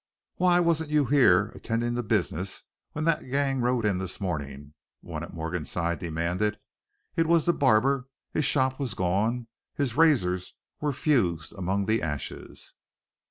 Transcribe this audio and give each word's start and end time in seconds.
"Why 0.37 0.59
wasn't 0.59 0.89
you 0.89 1.05
here 1.05 1.49
attendin' 1.53 1.93
to 1.93 2.01
business 2.01 2.63
when 2.93 3.05
that 3.05 3.29
gang 3.29 3.61
rode 3.61 3.85
in 3.85 3.99
this 3.99 4.19
morning?" 4.19 4.73
one 5.01 5.21
at 5.21 5.31
Morgan's 5.31 5.69
side 5.69 5.99
demanded. 5.99 6.57
It 7.15 7.27
was 7.27 7.45
the 7.45 7.53
barber; 7.53 8.07
his 8.31 8.43
shop 8.43 8.79
was 8.79 8.95
gone, 8.95 9.45
his 9.75 9.95
razors 9.95 10.55
were 10.79 10.91
fused 10.91 11.53
among 11.55 11.85
the 11.85 12.01
ashes. 12.01 12.73